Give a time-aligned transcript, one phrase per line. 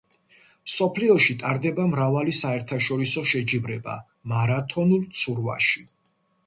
[0.69, 4.01] მსოფლიოში ტარდება მრავალი საერთაშორისო შეჯიბრება
[4.35, 5.89] მარათონულ ცურვაში.